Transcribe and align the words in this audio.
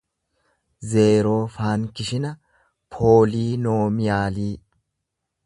zeeroo 0.93 1.41
faankishina 1.57 2.33
pooliinoomiyaalii 2.95 4.53